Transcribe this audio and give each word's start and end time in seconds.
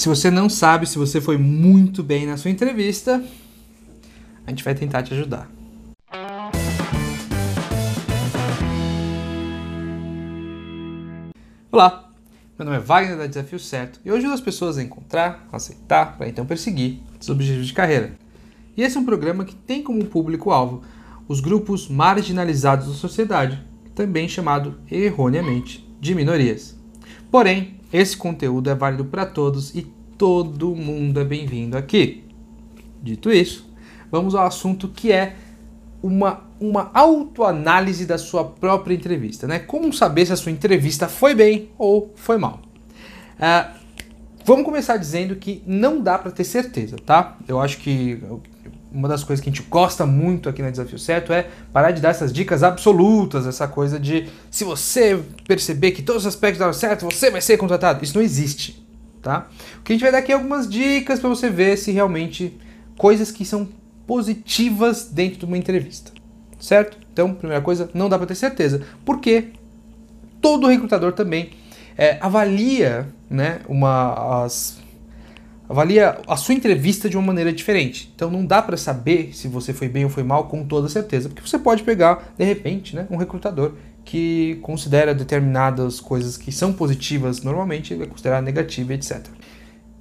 Se 0.00 0.08
você 0.08 0.30
não 0.30 0.48
sabe 0.48 0.86
se 0.86 0.96
você 0.96 1.20
foi 1.20 1.36
muito 1.36 2.02
bem 2.02 2.24
na 2.24 2.38
sua 2.38 2.50
entrevista, 2.50 3.22
a 4.46 4.50
gente 4.50 4.64
vai 4.64 4.74
tentar 4.74 5.02
te 5.02 5.12
ajudar. 5.12 5.46
Olá, 11.70 12.10
meu 12.58 12.64
nome 12.64 12.78
é 12.78 12.80
Wagner 12.80 13.18
da 13.18 13.26
Desafio 13.26 13.58
Certo 13.58 14.00
e 14.02 14.08
eu 14.08 14.16
ajudo 14.16 14.32
as 14.32 14.40
pessoas 14.40 14.78
a 14.78 14.82
encontrar, 14.82 15.46
aceitar, 15.52 16.16
para 16.16 16.30
então 16.30 16.46
perseguir 16.46 17.02
seus 17.20 17.36
objetivos 17.36 17.66
de 17.66 17.74
carreira. 17.74 18.12
E 18.78 18.82
esse 18.82 18.96
é 18.96 19.00
um 19.00 19.04
programa 19.04 19.44
que 19.44 19.54
tem 19.54 19.82
como 19.82 20.06
público-alvo 20.06 20.82
os 21.28 21.40
grupos 21.40 21.88
marginalizados 21.88 22.88
da 22.88 22.94
sociedade, 22.94 23.62
também 23.94 24.26
chamado 24.26 24.80
erroneamente 24.90 25.86
de 26.00 26.14
minorias. 26.14 26.74
Porém, 27.30 27.79
esse 27.92 28.16
conteúdo 28.16 28.70
é 28.70 28.74
válido 28.74 29.04
para 29.04 29.26
todos 29.26 29.74
e 29.74 29.82
todo 30.16 30.74
mundo 30.74 31.20
é 31.20 31.24
bem-vindo 31.24 31.76
aqui. 31.76 32.24
Dito 33.02 33.32
isso, 33.32 33.68
vamos 34.10 34.34
ao 34.34 34.46
assunto 34.46 34.88
que 34.88 35.10
é 35.10 35.34
uma, 36.02 36.44
uma 36.60 36.90
autoanálise 36.94 38.06
da 38.06 38.18
sua 38.18 38.44
própria 38.44 38.94
entrevista, 38.94 39.46
né? 39.46 39.58
Como 39.58 39.92
saber 39.92 40.26
se 40.26 40.32
a 40.32 40.36
sua 40.36 40.52
entrevista 40.52 41.08
foi 41.08 41.34
bem 41.34 41.70
ou 41.78 42.12
foi 42.14 42.38
mal. 42.38 42.60
Uh, 43.38 43.79
vamos 44.44 44.64
começar 44.64 44.96
dizendo 44.96 45.36
que 45.36 45.62
não 45.66 46.00
dá 46.00 46.18
para 46.18 46.30
ter 46.30 46.44
certeza, 46.44 46.96
tá? 47.04 47.36
Eu 47.46 47.60
acho 47.60 47.78
que 47.78 48.22
uma 48.92 49.08
das 49.08 49.22
coisas 49.22 49.42
que 49.42 49.48
a 49.48 49.52
gente 49.52 49.66
gosta 49.68 50.04
muito 50.04 50.48
aqui 50.48 50.62
na 50.62 50.70
Desafio 50.70 50.98
Certo 50.98 51.32
é 51.32 51.46
parar 51.72 51.92
de 51.92 52.00
dar 52.00 52.10
essas 52.10 52.32
dicas 52.32 52.62
absolutas, 52.62 53.46
essa 53.46 53.68
coisa 53.68 53.98
de 54.00 54.28
se 54.50 54.64
você 54.64 55.22
perceber 55.46 55.92
que 55.92 56.02
todos 56.02 56.22
os 56.22 56.26
aspectos 56.26 56.58
deram 56.58 56.72
certo, 56.72 57.04
você 57.04 57.30
vai 57.30 57.40
ser 57.40 57.56
contratado. 57.56 58.02
Isso 58.02 58.16
não 58.16 58.22
existe, 58.22 58.84
tá? 59.22 59.48
O 59.78 59.82
que 59.82 59.92
a 59.92 59.94
gente 59.94 60.02
vai 60.02 60.12
dar 60.12 60.18
aqui 60.18 60.32
é 60.32 60.34
algumas 60.34 60.68
dicas 60.68 61.20
para 61.20 61.28
você 61.28 61.48
ver 61.48 61.76
se 61.76 61.92
realmente 61.92 62.58
coisas 62.96 63.30
que 63.30 63.44
são 63.44 63.68
positivas 64.06 65.04
dentro 65.04 65.38
de 65.38 65.44
uma 65.44 65.56
entrevista, 65.56 66.10
certo? 66.58 66.98
Então, 67.12 67.32
primeira 67.32 67.62
coisa, 67.62 67.88
não 67.94 68.08
dá 68.08 68.18
para 68.18 68.26
ter 68.26 68.34
certeza, 68.34 68.82
porque 69.04 69.50
todo 70.40 70.66
recrutador 70.66 71.12
também 71.12 71.50
é, 72.00 72.16
avalia, 72.18 73.06
né, 73.28 73.60
uma 73.68 74.42
as 74.42 74.80
avalia 75.68 76.18
a 76.26 76.34
sua 76.34 76.54
entrevista 76.54 77.10
de 77.10 77.16
uma 77.16 77.26
maneira 77.26 77.52
diferente. 77.52 78.10
Então 78.16 78.30
não 78.30 78.44
dá 78.44 78.62
para 78.62 78.76
saber 78.78 79.32
se 79.34 79.46
você 79.46 79.74
foi 79.74 79.86
bem 79.86 80.04
ou 80.04 80.10
foi 80.10 80.22
mal 80.22 80.48
com 80.48 80.64
toda 80.64 80.88
certeza, 80.88 81.28
porque 81.28 81.46
você 81.46 81.58
pode 81.58 81.82
pegar 81.82 82.32
de 82.38 82.44
repente, 82.44 82.96
né, 82.96 83.06
um 83.10 83.18
recrutador 83.18 83.74
que 84.02 84.58
considera 84.62 85.14
determinadas 85.14 86.00
coisas 86.00 86.38
que 86.38 86.50
são 86.50 86.72
positivas 86.72 87.42
normalmente, 87.42 87.92
ele 87.92 88.00
vai 88.00 88.08
considerar 88.08 88.40
negativa, 88.40 88.94
etc. 88.94 89.26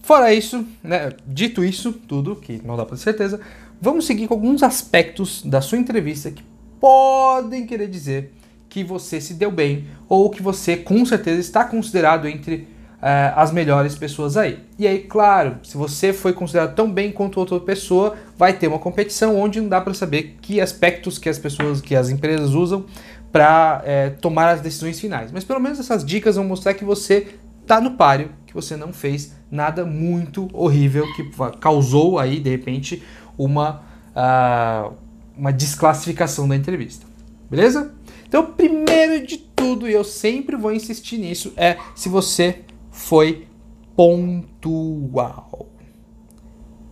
Fora 0.01 0.33
isso, 0.33 0.65
né, 0.81 1.11
dito 1.27 1.65
isso, 1.65 1.91
tudo 1.91 2.33
que 2.33 2.61
não 2.63 2.77
dá 2.77 2.85
para 2.85 2.95
ter 2.95 3.03
certeza, 3.03 3.41
vamos 3.81 4.05
seguir 4.05 4.25
com 4.25 4.35
alguns 4.35 4.63
aspectos 4.63 5.43
da 5.43 5.59
sua 5.59 5.77
entrevista 5.77 6.31
que 6.31 6.43
podem 6.79 7.65
querer 7.65 7.89
dizer 7.89 8.31
que 8.69 8.83
você 8.83 9.19
se 9.19 9.33
deu 9.33 9.51
bem 9.51 9.87
ou 10.07 10.29
que 10.29 10.41
você 10.41 10.77
com 10.77 11.03
certeza 11.05 11.39
está 11.39 11.65
considerado 11.65 12.27
entre 12.27 12.67
uh, 12.99 13.33
as 13.35 13.51
melhores 13.51 13.95
pessoas 13.95 14.37
aí. 14.37 14.59
E 14.77 14.87
aí, 14.87 14.99
claro, 14.99 15.57
se 15.63 15.75
você 15.75 16.13
foi 16.13 16.33
considerado 16.33 16.75
tão 16.75 16.91
bem 16.91 17.11
quanto 17.11 17.39
outra 17.39 17.59
pessoa, 17.59 18.15
vai 18.37 18.53
ter 18.53 18.67
uma 18.67 18.79
competição 18.79 19.39
onde 19.39 19.59
não 19.59 19.67
dá 19.67 19.81
para 19.81 19.93
saber 19.93 20.37
que 20.41 20.61
aspectos 20.61 21.17
que 21.17 21.27
as 21.27 21.39
pessoas, 21.39 21.81
que 21.81 21.95
as 21.95 22.09
empresas 22.09 22.51
usam 22.53 22.85
para 23.31 23.81
é, 23.85 24.09
tomar 24.09 24.49
as 24.49 24.61
decisões 24.61 24.99
finais. 24.99 25.31
Mas 25.31 25.43
pelo 25.43 25.59
menos 25.59 25.79
essas 25.79 26.05
dicas 26.05 26.35
vão 26.35 26.45
mostrar 26.45 26.73
que 26.73 26.85
você 26.85 27.27
está 27.61 27.81
no 27.81 27.91
páreo, 27.91 28.29
que 28.45 28.53
você 28.53 28.75
não 28.75 28.93
fez 28.93 29.35
nada 29.51 29.85
muito 29.85 30.47
horrível 30.53 31.05
que 31.15 31.31
causou 31.59 32.19
aí 32.19 32.39
de 32.39 32.49
repente 32.49 33.03
uma 33.37 33.81
uh, 34.15 34.93
uma 35.37 35.53
desclassificação 35.53 36.47
da 36.47 36.55
entrevista. 36.55 37.05
Beleza? 37.49 37.93
Então, 38.29 38.45
primeiro 38.45 39.25
de 39.25 39.37
tudo, 39.39 39.89
e 39.89 39.91
eu 39.91 40.03
sempre 40.03 40.55
vou 40.55 40.71
insistir 40.71 41.17
nisso, 41.17 41.51
é 41.57 41.77
se 41.95 42.07
você 42.07 42.59
foi 42.91 43.47
pontual. 43.95 45.67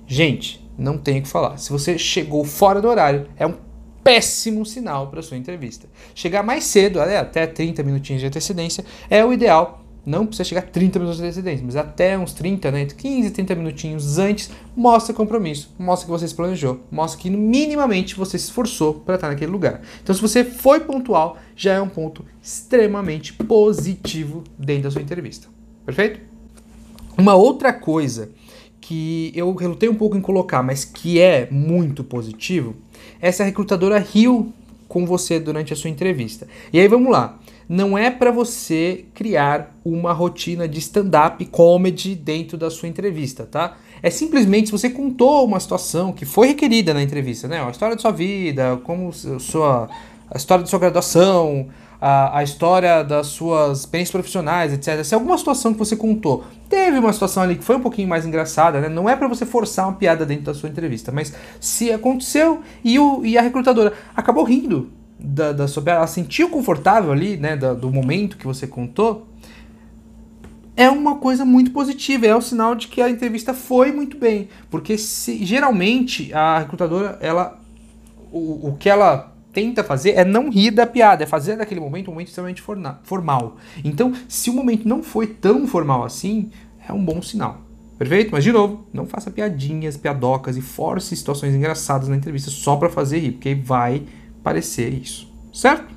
Gente, 0.08 0.68
não 0.76 0.98
tenho 0.98 1.20
o 1.20 1.22
que 1.22 1.30
falar. 1.30 1.58
Se 1.58 1.72
você 1.72 1.96
chegou 1.96 2.44
fora 2.44 2.82
do 2.82 2.88
horário, 2.88 3.30
é 3.38 3.46
um 3.46 3.54
péssimo 4.04 4.66
sinal 4.66 5.12
para 5.12 5.22
sua 5.22 5.38
entrevista. 5.38 5.88
Chegar 6.16 6.42
mais 6.42 6.64
cedo, 6.64 7.00
até 7.00 7.46
30 7.46 7.84
minutinhos 7.84 8.22
de 8.22 8.28
antecedência, 8.28 8.84
é 9.08 9.24
o 9.24 9.32
ideal. 9.32 9.86
Não 10.08 10.26
precisa 10.26 10.48
chegar 10.48 10.62
30 10.62 11.00
minutos 11.00 11.20
de 11.20 11.26
antecedência, 11.26 11.66
mas 11.66 11.76
até 11.76 12.18
uns 12.18 12.32
30, 12.32 12.72
né, 12.72 12.86
15 12.86 13.28
e 13.28 13.30
30 13.30 13.56
minutinhos 13.56 14.18
antes, 14.18 14.50
mostra 14.74 15.14
compromisso, 15.14 15.76
mostra 15.78 16.06
que 16.06 16.12
você 16.12 16.26
se 16.26 16.34
planejou, 16.34 16.80
mostra 16.90 17.22
que 17.22 17.30
minimamente 17.30 18.16
você 18.16 18.40
se 18.40 18.46
esforçou 18.46 18.94
para 18.94 19.16
estar 19.16 19.28
naquele 19.28 19.52
lugar. 19.52 19.82
Então, 20.02 20.16
se 20.16 20.22
você 20.22 20.46
foi 20.46 20.80
pontual, 20.80 21.36
já 21.58 21.74
é 21.74 21.82
um 21.82 21.90
ponto 21.90 22.24
extremamente 22.42 23.34
positivo 23.34 24.46
dentro 24.58 24.84
da 24.84 24.92
sua 24.92 25.02
entrevista. 25.02 25.50
Perfeito? 25.86 26.22
Uma 27.18 27.36
outra 27.36 27.74
coisa 27.74 28.32
que 28.80 29.34
eu 29.36 29.54
relutei 29.56 29.90
um 29.90 29.96
pouco 29.96 30.16
em 30.16 30.22
colocar, 30.22 30.64
mas 30.64 30.86
que 30.86 31.20
é 31.20 31.50
muito 31.52 32.02
positivo, 32.02 32.78
é 33.20 33.30
se 33.30 33.42
a 33.42 33.46
recrutadora 33.46 34.00
riu 34.00 34.47
com 34.88 35.06
você 35.06 35.40
durante 35.40 35.74
a 35.74 35.76
sua 35.76 35.90
entrevista. 35.90 36.48
E 36.72 36.80
aí 36.80 36.88
vamos 36.88 37.12
lá. 37.12 37.38
Não 37.68 37.98
é 37.98 38.10
para 38.10 38.32
você 38.32 39.06
criar 39.14 39.76
uma 39.84 40.14
rotina 40.14 40.68
de 40.68 40.80
stand-up 40.80 41.46
comedy 41.48 42.16
dentro 42.16 42.58
da 42.58 42.70
sua 42.70 42.88
entrevista, 42.88 43.46
tá? 43.46 43.78
É 44.02 44.10
simplesmente 44.10 44.68
se 44.68 44.72
você 44.72 44.90
contou 44.90 45.46
uma 45.46 45.60
situação 45.60 46.14
que 46.14 46.26
foi 46.26 46.48
requerida 46.48 46.94
na 46.94 47.04
entrevista, 47.04 47.48
né? 47.48 47.62
A 47.62 47.70
história 47.70 47.96
da 47.96 48.02
sua 48.02 48.12
vida, 48.12 48.80
como 48.84 49.12
sua 49.12 49.90
a 50.30 50.38
história 50.38 50.64
da 50.64 50.70
sua 50.70 50.80
graduação, 50.80 51.68
a, 52.00 52.40
a 52.40 52.44
história 52.44 53.04
das 53.04 53.28
suas 53.28 53.80
experiências 53.80 54.12
profissionais, 54.12 54.74
etc. 54.74 55.04
Se 55.04 55.16
alguma 55.16 55.38
situação 55.38 55.74
que 55.74 55.80
você 55.80 55.96
contou 55.96 56.46
teve 56.70 57.00
uma 57.00 57.12
situação 57.14 57.44
ali 57.44 57.56
que 57.56 57.64
foi 57.64 57.76
um 57.76 57.82
pouquinho 57.82 58.08
mais 58.08 58.26
engraçada, 58.26 58.80
né? 58.80 58.90
Não 58.90 59.10
é 59.10 59.16
para 59.16 59.28
você 59.28 59.46
forçar 59.46 59.88
uma 59.88 59.96
piada 59.96 60.26
dentro 60.26 60.46
da 60.46 60.54
sua 60.54 60.70
entrevista, 60.70 61.12
mas 61.12 61.34
se 61.60 61.92
aconteceu 61.92 62.62
e, 62.84 63.00
o, 63.00 63.26
e 63.26 63.38
a 63.38 63.42
recrutadora 63.42 63.94
acabou 64.16 64.44
rindo 64.44 64.92
da, 65.20 65.52
da 65.52 65.68
sua 65.68 65.82
piada, 65.82 66.00
ela 66.00 66.08
sentiu 66.08 66.50
confortável 66.50 67.12
ali, 67.12 67.38
né? 67.38 67.56
Da, 67.56 67.74
do 67.74 67.90
momento 67.90 68.38
que 68.38 68.46
você 68.46 68.68
contou, 68.68 69.28
é 70.76 70.90
uma 70.90 71.16
coisa 71.16 71.44
muito 71.44 71.72
positiva, 71.72 72.28
é 72.28 72.36
o 72.36 72.38
um 72.38 72.42
sinal 72.42 72.76
de 72.76 72.88
que 72.88 73.02
a 73.02 73.10
entrevista 73.10 73.52
foi 73.54 73.92
muito 73.92 74.16
bem, 74.16 74.48
porque 74.70 74.96
se, 74.96 75.44
geralmente 75.44 76.32
a 76.34 76.60
recrutadora, 76.60 77.18
ela 77.20 77.60
o, 78.32 78.70
o 78.70 78.78
que 78.78 78.88
ela 78.88 79.34
tenta 79.58 79.84
fazer 79.84 80.12
é 80.12 80.24
não 80.24 80.52
rir 80.52 80.70
da 80.70 80.86
piada, 80.86 81.24
é 81.24 81.26
fazer 81.26 81.58
daquele 81.58 81.80
momento 81.80 82.10
um 82.10 82.12
momento 82.12 82.28
extremamente 82.28 82.62
formal. 83.02 83.58
Então, 83.84 84.14
se 84.28 84.52
o 84.52 84.54
momento 84.54 84.88
não 84.88 85.02
foi 85.02 85.26
tão 85.26 85.66
formal 85.66 86.04
assim, 86.04 86.52
é 86.88 86.94
um 86.94 87.04
bom 87.04 87.24
sinal. 87.24 87.62
Perfeito? 87.98 88.30
Mas 88.32 88.44
de 88.44 88.52
novo, 88.52 88.86
não 88.94 89.08
faça 89.08 89.32
piadinhas, 89.32 89.98
piadocas 89.98 90.58
e 90.58 90.62
force 90.62 91.16
situações 91.16 91.56
engraçadas 91.56 92.08
na 92.08 92.16
entrevista 92.16 92.52
só 92.52 92.76
para 92.76 92.88
fazer 92.88 93.18
rir, 93.18 93.32
porque 93.32 93.56
vai 93.56 94.04
parecer 94.44 94.94
isso. 94.94 95.28
Certo? 95.52 95.92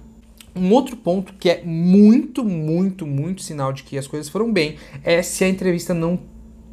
Um 0.57 0.73
outro 0.73 0.97
ponto 0.97 1.35
que 1.35 1.51
é 1.51 1.63
muito, 1.63 2.43
muito, 2.43 3.07
muito 3.07 3.43
sinal 3.43 3.75
de 3.75 3.83
que 3.83 3.99
as 3.99 4.07
coisas 4.07 4.31
foram 4.31 4.51
bem 4.51 4.77
é 5.05 5.21
se 5.21 5.45
a 5.45 5.49
entrevista 5.51 5.93
não 5.93 6.19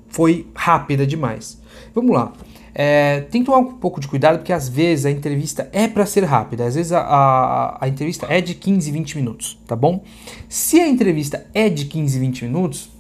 foi 0.08 0.48
rápida 0.56 1.06
demais. 1.06 1.62
Vamos 1.94 2.14
lá. 2.14 2.34
É, 2.80 3.22
tem 3.32 3.42
que 3.42 3.48
tomar 3.48 3.58
um 3.58 3.74
pouco 3.74 4.00
de 4.00 4.08
cuidado 4.08 4.38
porque 4.38 4.54
às 4.54 4.70
vezes 4.70 5.08
a 5.08 5.10
entrevista 5.10 5.68
é 5.74 5.88
para 5.88 6.06
ser 6.06 6.24
rápida, 6.24 6.64
às 6.64 6.76
vezes 6.76 6.92
a, 6.92 7.00
a, 7.00 7.78
a, 7.86 7.88
entrevista 7.88 8.28
é 8.30 8.40
de 8.40 8.54
15, 8.54 8.92
20 8.92 9.18
minutos, 9.18 9.60
tá 9.66 9.76
bom? 9.76 10.04
Se 10.48 10.80
a 10.80 10.88
entrevista 10.88 11.48
é 11.56 11.70
de 11.70 11.86
15, 11.86 12.20
20 12.20 12.46
minutos, 12.46 12.92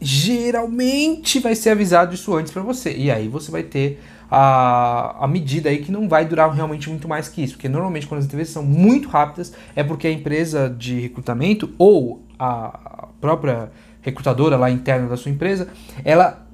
geralmente 0.00 1.40
vai 1.40 1.56
ser 1.56 1.70
avisado 1.70 2.14
isso 2.14 2.32
antes 2.36 2.52
para 2.52 2.62
você, 2.62 2.96
e 2.96 3.10
aí 3.10 3.26
você 3.26 3.50
vai 3.50 3.64
ter 3.64 4.00
a, 4.30 5.24
a 5.24 5.26
medida 5.26 5.70
aí 5.70 5.78
que 5.78 5.90
não 5.90 6.08
vai 6.08 6.24
durar 6.24 6.48
realmente 6.52 6.88
muito 6.88 7.08
mais 7.08 7.28
que 7.28 7.42
isso, 7.42 7.54
porque 7.54 7.68
normalmente 7.68 8.06
quando 8.06 8.20
as 8.20 8.26
entrevistas 8.26 8.54
são 8.54 8.62
muito 8.62 9.08
rápidas 9.08 9.52
é 9.74 9.82
porque 9.82 10.06
a 10.06 10.12
empresa 10.12 10.70
de 10.70 11.00
recrutamento 11.00 11.74
ou 11.78 12.22
a 12.38 13.08
própria 13.20 13.72
recrutadora 14.02 14.56
lá 14.56 14.70
interna 14.70 15.08
da 15.08 15.16
sua 15.16 15.30
empresa, 15.30 15.68
ela 16.04 16.46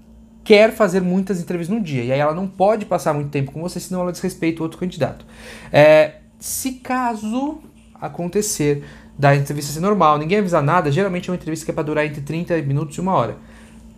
quer 0.44 0.73
fazer 0.73 1.00
muitas 1.00 1.41
entrevistas 1.41 1.75
no 1.75 1.82
dia. 1.82 2.05
E 2.05 2.12
aí 2.12 2.20
ela 2.20 2.35
não 2.35 2.46
pode 2.46 2.85
passar 2.85 3.14
muito 3.14 3.31
tempo 3.31 3.50
com 3.50 3.62
você, 3.62 3.81
senão 3.81 4.02
ela 4.02 4.12
desrespeita 4.12 4.61
o 4.61 4.62
outro 4.64 4.79
candidato. 4.79 5.25
É, 5.73 6.17
se 6.38 6.73
caso 6.73 7.58
acontecer 8.00 8.85
da 9.19 9.35
entrevista 9.35 9.73
ser 9.73 9.81
normal, 9.81 10.19
ninguém 10.19 10.38
avisar 10.38 10.62
nada, 10.62 10.91
geralmente 10.91 11.29
é 11.29 11.32
uma 11.32 11.37
entrevista 11.37 11.64
que 11.64 11.70
é 11.70 11.75
para 11.75 11.85
durar 11.85 12.05
entre 12.05 12.20
30 12.20 12.61
minutos 12.62 12.96
e 12.96 13.00
uma 13.00 13.14
hora. 13.14 13.37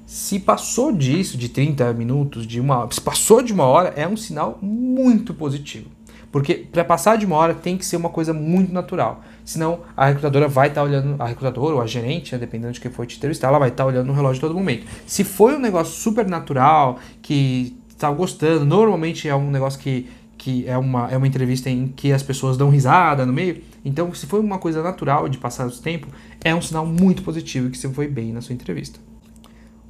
Se 0.06 0.38
passou 0.38 0.92
disso, 0.92 1.36
de 1.36 1.48
30 1.48 1.92
minutos, 1.94 2.46
de 2.46 2.60
uma 2.60 2.78
hora, 2.78 2.92
se 2.92 3.00
passou 3.00 3.42
de 3.42 3.52
uma 3.52 3.64
hora, 3.64 3.92
é 3.96 4.06
um 4.06 4.16
sinal 4.16 4.58
muito 4.62 5.34
positivo. 5.34 5.90
Porque 6.30 6.54
para 6.54 6.84
passar 6.84 7.16
de 7.16 7.26
uma 7.26 7.34
hora 7.34 7.54
tem 7.54 7.76
que 7.76 7.84
ser 7.84 7.96
uma 7.96 8.10
coisa 8.10 8.32
muito 8.32 8.72
natural. 8.72 9.22
Senão 9.46 9.80
a 9.96 10.06
recrutadora 10.06 10.48
vai 10.48 10.68
estar 10.68 10.82
tá 10.82 10.86
olhando, 10.86 11.22
a 11.22 11.26
recrutadora 11.26 11.76
ou 11.76 11.80
a 11.80 11.86
gerente, 11.86 12.32
né, 12.32 12.38
dependendo 12.38 12.72
de 12.72 12.80
quem 12.80 12.90
for 12.90 13.06
te 13.06 13.16
entrevistar, 13.16 13.48
ela 13.48 13.58
vai 13.58 13.68
estar 13.68 13.84
tá 13.84 13.88
olhando 13.88 14.08
no 14.08 14.12
relógio 14.12 14.40
todo 14.40 14.52
momento. 14.52 14.86
Se 15.06 15.22
foi 15.24 15.54
um 15.54 15.60
negócio 15.60 15.94
super 15.94 16.26
natural, 16.26 16.98
que 17.22 17.76
estava 17.88 18.14
gostando, 18.14 18.66
normalmente 18.66 19.28
é 19.28 19.34
um 19.34 19.50
negócio 19.50 19.78
que, 19.78 20.10
que 20.36 20.68
é, 20.68 20.76
uma, 20.76 21.08
é 21.10 21.16
uma 21.16 21.28
entrevista 21.28 21.70
em 21.70 21.86
que 21.86 22.12
as 22.12 22.22
pessoas 22.22 22.56
dão 22.58 22.68
risada 22.68 23.24
no 23.24 23.32
meio, 23.32 23.62
então 23.84 24.12
se 24.12 24.26
foi 24.26 24.40
uma 24.40 24.58
coisa 24.58 24.82
natural 24.82 25.28
de 25.28 25.38
passar 25.38 25.66
o 25.66 25.70
tempo, 25.70 26.08
é 26.44 26.52
um 26.52 26.60
sinal 26.60 26.84
muito 26.84 27.22
positivo 27.22 27.70
que 27.70 27.78
você 27.78 27.88
foi 27.88 28.08
bem 28.08 28.32
na 28.32 28.40
sua 28.40 28.52
entrevista. 28.52 28.98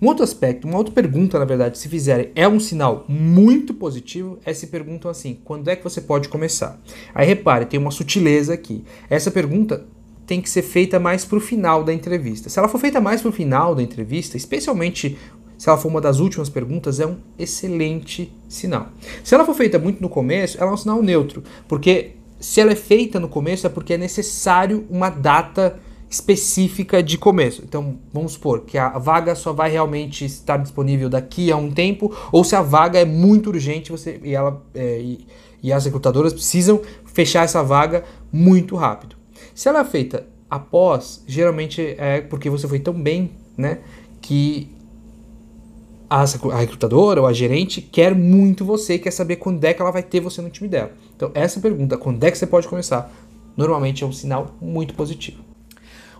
Um 0.01 0.09
outro 0.09 0.25
aspecto, 0.25 0.67
uma 0.67 0.77
outra 0.77 0.93
pergunta, 0.93 1.39
na 1.39 1.45
verdade, 1.45 1.79
se 1.79 1.89
fizerem, 1.89 2.31
é 2.35 2.47
um 2.47 2.61
sinal 2.61 3.07
muito 3.09 3.73
positivo, 3.73 4.39
é 4.45 4.53
se 4.53 4.67
perguntam 4.67 5.11
assim: 5.11 5.39
quando 5.45 5.69
é 5.69 5.77
que 5.77 5.83
você 5.83 6.01
pode 6.01 6.29
começar? 6.29 6.79
Aí 7.15 7.27
repare, 7.27 7.65
tem 7.65 7.81
uma 7.81 7.91
sutileza 7.91 8.53
aqui. 8.53 8.85
Essa 9.09 9.31
pergunta 9.31 9.87
tem 10.27 10.41
que 10.41 10.51
ser 10.51 10.63
feita 10.63 10.99
mais 10.99 11.25
para 11.25 11.39
o 11.39 11.41
final 11.41 11.83
da 11.83 11.95
entrevista. 11.95 12.51
Se 12.51 12.59
ela 12.59 12.69
for 12.69 12.79
feita 12.79 13.01
mais 13.01 13.23
para 13.23 13.31
o 13.31 13.33
final 13.33 13.75
da 13.75 13.83
entrevista, 13.83 14.37
especialmente 14.37 15.17
se 15.57 15.69
ela 15.69 15.79
for 15.79 15.89
uma 15.89 16.01
das 16.01 16.19
últimas 16.19 16.51
perguntas, 16.51 17.01
é 17.01 17.07
um 17.07 17.17
excelente 17.39 18.31
sinal. 18.49 18.89
Se 19.25 19.35
ela 19.35 19.45
for 19.45 19.55
feita 19.55 19.79
muito 19.79 20.03
no 20.03 20.09
começo, 20.09 20.59
ela 20.61 20.71
é 20.71 20.75
um 20.75 20.77
sinal 20.77 21.03
neutro, 21.03 21.43
porque 21.67 22.17
se 22.39 22.61
ela 22.61 22.73
é 22.73 22.77
feita 22.77 23.19
no 23.19 23.29
começo 23.29 23.67
é 23.67 23.71
porque 23.71 23.95
é 23.95 23.99
necessário 23.99 24.87
uma 24.91 25.09
data 25.09 25.79
específica 26.09 27.03
de 27.03 27.19
começo. 27.19 27.63
Então, 27.65 27.99
vamos 28.13 28.33
supor 28.33 28.61
que 28.61 28.79
a 28.79 28.99
vaga 28.99 29.35
só 29.35 29.53
vai 29.53 29.71
realmente 29.71 30.25
estar 30.25 30.57
disponível 30.57 31.09
daqui 31.09 31.51
a 31.51 31.57
um 31.57 31.71
tempo, 31.71 32.15
ou 32.31 32.45
se 32.45 32.55
a 32.55 32.63
vaga 32.63 32.99
é 32.99 33.05
muito 33.05 33.49
urgente 33.49 33.91
você, 33.91 34.21
e, 34.23 34.35
ela, 34.35 34.63
é, 34.75 35.01
e, 35.01 35.27
e 35.63 35.73
as 35.73 35.85
recrutadoras 35.85 36.33
precisam 36.33 36.81
fechar 37.05 37.45
essa 37.45 37.63
vaga 37.63 38.05
muito 38.33 38.77
rápido. 38.77 39.17
Se 39.55 39.69
ela 39.69 39.81
é 39.81 39.85
feita 39.85 40.27
após, 40.49 41.23
geralmente 41.27 41.97
é 41.99 42.21
porque 42.21 42.49
você 42.49 42.69
foi 42.69 42.79
tão 42.79 42.95
bem, 42.95 43.33
né, 43.57 43.79
que 44.21 44.71
a, 46.09 46.25
recrutadora 46.57 47.21
ou 47.21 47.27
a 47.27 47.33
gerente 47.33 47.81
quer 47.81 48.15
muito 48.15 48.65
você 48.65 48.99
quer 48.99 49.11
saber 49.11 49.37
quando 49.37 49.65
é 49.65 49.75
que 49.75 49.83
ela 49.83 49.91
vai 49.91 50.03
ter 50.03 50.21
você 50.21 50.41
no 50.41 50.51
time 50.51 50.69
dela. 50.69 50.93
Então, 51.17 51.31
essa 51.35 51.61
pergunta, 51.61 51.97
quando 51.97 52.23
é 52.23 52.31
que 52.31 52.39
você 52.39 52.47
pode 52.47 52.69
começar, 52.69 53.13
normalmente 53.57 54.05
é 54.05 54.07
um 54.07 54.13
sinal 54.13 54.55
muito 54.61 54.95
positivo. 54.95 55.43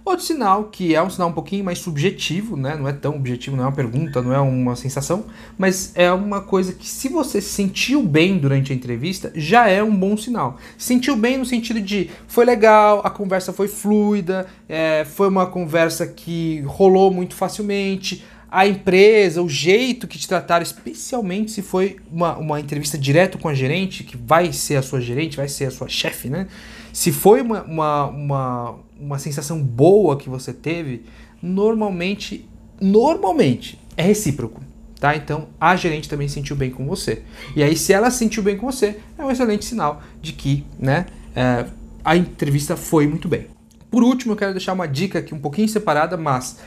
Outro 0.07 0.25
sinal, 0.25 0.69
que 0.71 0.95
é 0.95 1.03
um 1.03 1.11
sinal 1.11 1.31
um 1.31 1.33
pouquinho 1.33 1.65
mais 1.65 1.81
subjetivo, 1.81 2.57
né? 2.57 2.77
não 2.77 2.87
é 2.87 2.93
tão 2.93 3.17
objetivo, 3.17 3.57
não 3.57 3.65
é 3.65 3.67
uma 3.67 3.73
pergunta, 3.73 4.23
não 4.23 4.33
é 4.33 4.39
uma 4.39 4.77
sensação, 4.77 5.25
mas 5.59 5.91
é 5.97 6.13
uma 6.13 6.41
coisa 6.41 6.73
que 6.73 6.87
se 6.87 7.09
você 7.09 7.41
se 7.41 7.49
sentiu 7.49 8.05
bem 8.05 8.39
durante 8.39 8.73
a 8.73 8.77
entrevista, 8.77 9.33
já 9.35 9.69
é 9.69 9.83
um 9.83 9.91
bom 9.91 10.17
sinal. 10.17 10.59
Sentiu 10.79 11.17
bem 11.17 11.37
no 11.37 11.45
sentido 11.45 11.81
de 11.81 12.09
foi 12.29 12.45
legal, 12.45 13.01
a 13.03 13.11
conversa 13.11 13.53
foi 13.53 13.67
fluida, 13.67 14.47
é, 14.69 15.05
foi 15.05 15.29
uma 15.29 15.47
conversa 15.47 16.07
que 16.07 16.61
rolou 16.61 17.11
muito 17.11 17.35
facilmente, 17.35 18.25
a 18.49 18.65
empresa, 18.65 19.43
o 19.43 19.49
jeito 19.49 20.07
que 20.07 20.17
te 20.17 20.29
trataram, 20.29 20.63
especialmente 20.63 21.51
se 21.51 21.63
foi 21.63 21.97
uma, 22.13 22.37
uma 22.37 22.61
entrevista 22.61 22.97
direto 22.97 23.39
com 23.39 23.49
a 23.49 23.55
gerente, 23.55 24.05
que 24.05 24.17
vai 24.17 24.53
ser 24.53 24.77
a 24.77 24.83
sua 24.83 25.01
gerente, 25.01 25.37
vai 25.37 25.49
ser 25.49 25.65
a 25.65 25.71
sua 25.73 25.89
chefe, 25.89 26.29
né? 26.29 26.47
Se 26.93 27.13
foi 27.13 27.43
uma, 27.43 27.63
uma, 27.65 28.07
uma, 28.07 28.79
uma 28.99 29.19
sensação 29.19 29.63
boa 29.63 30.17
que 30.17 30.29
você 30.29 30.53
teve, 30.53 31.05
normalmente, 31.43 32.49
normalmente 32.81 33.79
é 33.97 34.03
recíproco. 34.03 34.63
Tá? 34.99 35.15
Então 35.15 35.49
a 35.61 35.77
gerente 35.77 36.09
também 36.09 36.27
sentiu 36.27 36.57
bem 36.57 36.71
com 36.71 36.87
você. 36.87 37.23
E 37.55 37.63
aí, 37.63 37.77
se 37.77 37.93
ela 37.93 38.11
sentiu 38.11 38.43
bem 38.43 38.57
com 38.57 38.71
você, 38.71 38.99
é 39.19 39.25
um 39.25 39.31
excelente 39.31 39.65
sinal 39.65 40.03
de 40.23 40.33
que 40.33 40.65
né, 40.79 41.07
é, 41.35 41.67
a 42.05 42.17
entrevista 42.17 42.77
foi 42.77 43.07
muito 43.07 43.29
bem. 43.29 43.47
Por 43.91 44.03
último, 44.03 44.33
eu 44.33 44.37
quero 44.37 44.53
deixar 44.53 44.73
uma 44.73 44.87
dica 44.89 45.19
aqui 45.19 45.35
um 45.35 45.39
pouquinho 45.39 45.69
separada, 45.69 46.17
mas 46.17 46.59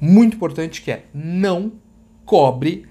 muito 0.00 0.36
importante 0.36 0.82
que 0.82 0.90
é 0.90 1.06
não 1.12 1.72
cobre 2.24 2.86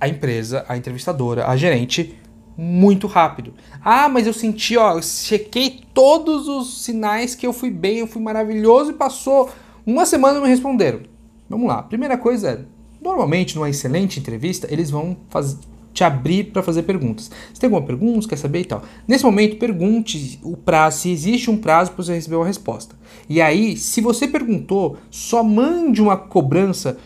a 0.00 0.08
empresa, 0.08 0.64
a 0.68 0.76
entrevistadora, 0.76 1.46
a 1.46 1.56
gerente 1.56 2.18
muito 2.56 3.06
rápido. 3.06 3.54
Ah, 3.82 4.08
mas 4.08 4.26
eu 4.26 4.32
senti, 4.32 4.76
ó, 4.76 4.96
eu 4.96 5.02
chequei 5.02 5.80
todos 5.92 6.48
os 6.48 6.82
sinais 6.84 7.34
que 7.34 7.46
eu 7.46 7.52
fui 7.52 7.70
bem, 7.70 7.98
eu 7.98 8.06
fui 8.06 8.22
maravilhoso 8.22 8.90
e 8.90 8.94
passou 8.94 9.50
uma 9.86 10.06
semana 10.06 10.34
não 10.34 10.42
me 10.42 10.48
responderam. 10.48 11.00
Vamos 11.48 11.68
lá. 11.68 11.82
Primeira 11.82 12.16
coisa 12.16 12.50
é, 12.50 12.64
normalmente 13.02 13.54
numa 13.54 13.68
excelente 13.68 14.18
entrevista, 14.18 14.66
eles 14.70 14.90
vão 14.90 15.16
fazer, 15.28 15.58
te 15.92 16.02
abrir 16.02 16.44
para 16.44 16.62
fazer 16.62 16.84
perguntas. 16.84 17.30
Você 17.52 17.60
tem 17.60 17.68
alguma 17.68 17.86
pergunta, 17.86 18.26
quer 18.26 18.36
saber 18.36 18.60
e 18.60 18.64
tal? 18.64 18.82
Nesse 19.06 19.24
momento, 19.24 19.56
pergunte 19.56 20.40
o 20.42 20.56
prazo, 20.56 21.00
se 21.00 21.10
existe 21.10 21.50
um 21.50 21.56
prazo 21.58 21.92
para 21.92 22.02
você 22.02 22.14
receber 22.14 22.36
uma 22.36 22.46
resposta. 22.46 22.96
E 23.28 23.42
aí, 23.42 23.76
se 23.76 24.00
você 24.00 24.26
perguntou, 24.26 24.96
só 25.10 25.44
mande 25.44 26.00
uma 26.00 26.16
cobrança 26.16 26.96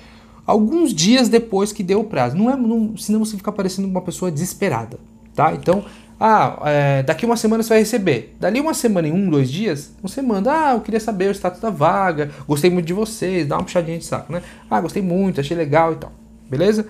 alguns 0.47 0.95
dias 0.95 1.29
depois 1.29 1.73
que 1.73 1.83
deu 1.83 2.01
o 2.01 2.05
prazo. 2.05 2.37
Não 2.37 2.49
é, 2.49 2.57
não, 2.57 2.97
senão 2.97 3.25
você 3.25 3.37
fica 3.37 3.51
parecendo 3.51 3.89
uma 3.89 4.03
pessoa 4.03 4.31
desesperada 4.31 4.99
tá? 5.39 5.55
Então, 5.55 5.85
ah, 6.19 6.59
é, 6.65 7.03
daqui 7.05 7.25
uma 7.25 7.37
semana 7.37 7.63
você 7.63 7.69
vai 7.69 7.79
receber. 7.79 8.37
Dali 8.41 8.61
uma 8.61 8.75
semana, 8.75 9.07
em 9.07 9.13
um, 9.13 9.31
dois 9.31 9.49
dias, 9.49 9.93
você 10.03 10.21
manda, 10.21 10.51
ah, 10.53 10.73
eu 10.75 10.81
queria 10.81 10.99
saber 10.99 11.29
o 11.29 11.31
status 11.31 11.61
da 11.61 11.71
vaga, 11.71 12.31
gostei 12.47 12.69
muito 12.69 12.87
de 12.87 12.93
vocês, 12.93 13.47
dá 13.47 13.57
uma 13.57 13.63
puxadinha 13.63 13.97
de 13.97 14.05
saco, 14.05 14.33
né? 14.33 14.43
Ah, 14.69 14.81
gostei 14.81 15.01
muito, 15.01 15.41
achei 15.41 15.57
legal 15.57 15.93
e 15.93 15.97
tal, 15.97 16.11
beleza? 16.51 16.89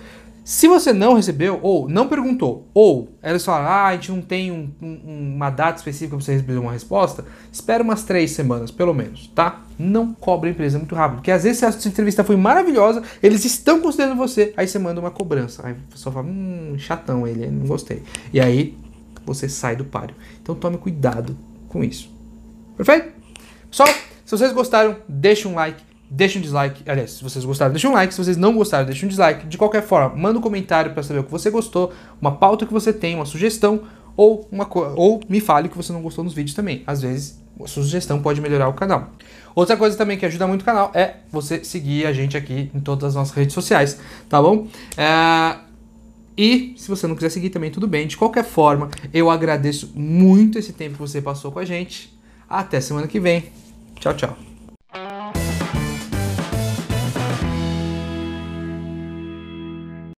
Se 0.49 0.67
você 0.67 0.95
não 0.95 1.12
recebeu, 1.12 1.61
ou 1.61 1.91
não 1.91 2.09
perguntou, 2.09 2.67
ou 2.73 3.11
eles 3.23 3.45
falaram, 3.45 3.69
ah, 3.69 3.87
a 3.89 3.93
gente 3.93 4.11
não 4.11 4.23
tem 4.23 4.50
um, 4.50 4.71
um, 4.81 5.35
uma 5.35 5.50
data 5.50 5.77
específica 5.77 6.17
para 6.17 6.25
você 6.25 6.33
receber 6.33 6.56
uma 6.56 6.73
resposta, 6.73 7.23
espera 7.53 7.83
umas 7.85 8.03
três 8.03 8.31
semanas, 8.31 8.71
pelo 8.71 8.95
menos, 8.95 9.31
tá? 9.35 9.61
Não 9.79 10.15
cobre 10.15 10.49
a 10.49 10.53
empresa 10.53 10.79
muito 10.79 10.95
rápido, 10.95 11.17
porque 11.17 11.31
às 11.31 11.43
vezes 11.43 11.59
se 11.59 11.67
a 11.67 11.73
sua 11.73 11.91
entrevista 11.91 12.25
foi 12.25 12.35
maravilhosa, 12.37 13.03
eles 13.23 13.45
estão 13.45 13.83
considerando 13.83 14.17
você, 14.17 14.55
aí 14.56 14.67
você 14.67 14.79
manda 14.79 14.99
uma 14.99 15.11
cobrança. 15.11 15.67
Aí 15.67 15.75
a 15.75 15.93
pessoa 15.93 16.15
fala, 16.15 16.27
hum, 16.27 16.77
chatão 16.79 17.27
ele, 17.27 17.47
não 17.49 17.67
gostei. 17.67 18.03
E 18.33 18.41
aí 18.41 18.75
você 19.27 19.51
sai 19.51 19.77
do 19.77 19.85
páreo. 19.85 20.17
Então 20.41 20.55
tome 20.55 20.79
cuidado 20.79 21.37
com 21.69 21.85
isso. 21.85 22.11
Perfeito? 22.75 23.12
Pessoal, 23.71 23.91
se 24.25 24.31
vocês 24.31 24.51
gostaram, 24.55 24.97
deixa 25.06 25.47
um 25.47 25.55
like 25.55 25.88
deixa 26.10 26.38
um 26.38 26.43
dislike. 26.43 26.82
Aliás, 26.88 27.12
se 27.12 27.22
vocês 27.22 27.44
gostaram, 27.44 27.72
deixa 27.72 27.88
um 27.88 27.93
like. 27.93 28.12
Se 28.12 28.22
vocês 28.22 28.37
não 28.37 28.55
gostaram, 28.55 28.87
deixa 28.87 29.05
um 29.05 29.08
dislike. 29.08 29.46
De 29.46 29.58
qualquer 29.58 29.82
forma, 29.82 30.16
manda 30.16 30.38
um 30.38 30.43
comentário 30.43 30.93
para 30.93 31.02
saber 31.02 31.20
o 31.20 31.25
que 31.25 31.31
você 31.31 31.50
gostou, 31.50 31.93
uma 32.20 32.32
pauta 32.32 32.66
que 32.66 32.72
você 32.72 32.93
tem, 32.93 33.14
uma 33.14 33.26
sugestão, 33.26 33.82
ou, 34.16 34.49
uma 34.50 34.69
ou 34.96 35.20
me 35.28 35.40
fale 35.40 35.69
o 35.69 35.70
que 35.70 35.76
você 35.76 35.93
não 35.93 36.02
gostou 36.02 36.25
nos 36.25 36.34
vídeos 36.34 36.55
também. 36.55 36.82
Às 36.87 37.02
vezes, 37.02 37.40
a 37.62 37.66
sugestão 37.66 38.20
pode 38.20 38.40
melhorar 38.40 38.69
o 38.69 38.72
canal. 38.72 39.10
Outra 39.55 39.76
coisa 39.76 39.96
também 39.96 40.16
que 40.16 40.26
ajuda 40.26 40.46
muito 40.46 40.62
o 40.62 40.64
canal 40.64 40.90
é 40.94 41.16
você 41.31 41.62
seguir 41.64 42.06
a 42.06 42.12
gente 42.12 42.37
aqui 42.37 42.70
em 42.75 42.81
todas 42.81 43.05
as 43.05 43.14
nossas 43.14 43.34
redes 43.34 43.55
sociais, 43.55 43.99
tá 44.28 44.40
bom? 44.40 44.66
É... 44.96 45.58
E 46.36 46.74
se 46.77 46.88
você 46.88 47.06
não 47.08 47.17
quiser 47.17 47.31
seguir 47.31 47.50
também, 47.50 47.69
tudo 47.69 47.88
bem. 47.88 48.06
De 48.06 48.17
qualquer 48.17 48.44
forma, 48.44 48.88
eu 49.12 49.29
agradeço 49.29 49.93
muito 49.96 50.56
esse 50.56 50.72
tempo 50.72 50.94
que 50.94 51.00
você 51.00 51.20
passou 51.20 51.50
com 51.50 51.58
a 51.58 51.65
gente. 51.65 52.17
Até 52.48 52.81
semana 52.81 53.08
que 53.08 53.19
vem. 53.19 53.46
Tchau, 53.98 54.15
tchau. 54.15 54.57